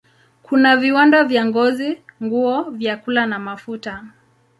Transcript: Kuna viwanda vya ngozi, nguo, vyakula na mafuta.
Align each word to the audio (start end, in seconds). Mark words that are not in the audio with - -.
Kuna 0.43 0.77
viwanda 0.77 1.23
vya 1.23 1.45
ngozi, 1.45 1.89
nguo, 2.23 2.71
vyakula 2.71 3.25
na 3.25 3.39
mafuta. 3.39 4.03